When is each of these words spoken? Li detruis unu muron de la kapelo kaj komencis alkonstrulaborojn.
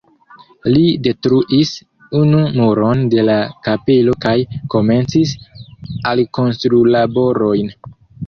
Li 0.75 0.83
detruis 1.07 1.73
unu 2.19 2.39
muron 2.55 3.03
de 3.15 3.25
la 3.27 3.35
kapelo 3.67 4.15
kaj 4.25 4.33
komencis 4.75 5.35
alkonstrulaborojn. 6.13 7.71